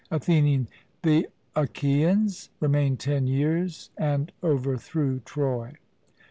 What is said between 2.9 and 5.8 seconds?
ten years, and overthrew Troy.